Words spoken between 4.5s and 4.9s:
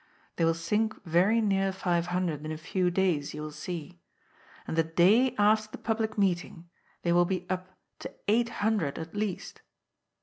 And the